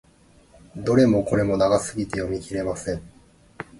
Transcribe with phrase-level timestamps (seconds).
[0.75, 3.03] どれもこれも長すぎて読み切れません。